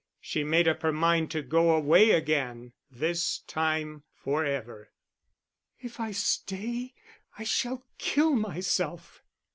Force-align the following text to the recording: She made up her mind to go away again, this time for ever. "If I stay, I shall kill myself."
She 0.19 0.43
made 0.43 0.67
up 0.67 0.81
her 0.81 0.91
mind 0.91 1.29
to 1.29 1.43
go 1.43 1.75
away 1.75 2.09
again, 2.09 2.73
this 2.89 3.37
time 3.45 4.01
for 4.15 4.43
ever. 4.43 4.89
"If 5.79 5.99
I 5.99 6.09
stay, 6.09 6.95
I 7.37 7.43
shall 7.43 7.85
kill 7.99 8.31
myself." 8.35 9.21